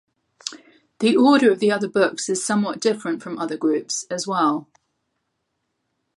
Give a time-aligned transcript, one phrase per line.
[0.97, 4.67] The order of the other books is somewhat different from other groups', as well.